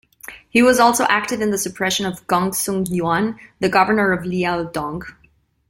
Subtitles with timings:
[0.49, 5.03] He was also active in the suppression of Gongsun Yuan, the governor of Liaodong.